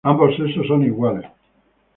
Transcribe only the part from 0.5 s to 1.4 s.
son iguales.